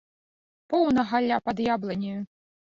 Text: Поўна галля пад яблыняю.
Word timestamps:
Поўна 0.75 1.05
галля 1.13 1.37
пад 1.51 1.57
яблыняю. 1.75 2.19